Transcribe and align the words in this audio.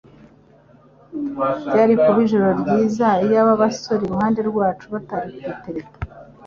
Byari 1.67 1.93
kuba 2.03 2.19
ijoro 2.25 2.47
ryiza 2.61 3.07
iyaba 3.25 3.51
abasore 3.57 4.01
iruhande 4.05 4.39
rwacu 4.49 4.85
batari 4.93 5.31
kudutereta. 5.39 5.97